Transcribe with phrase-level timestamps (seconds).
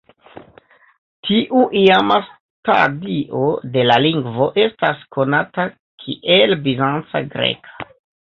[1.27, 3.43] Tiu iama stadio
[3.75, 5.69] de la lingvo estas konata
[6.05, 7.89] kiel bizanca greka.